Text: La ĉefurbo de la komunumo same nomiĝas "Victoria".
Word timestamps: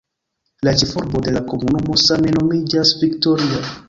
La 0.67 0.71
ĉefurbo 0.81 1.19
de 1.27 1.33
la 1.35 1.43
komunumo 1.51 1.97
same 2.05 2.31
nomiĝas 2.37 2.95
"Victoria". 3.03 3.61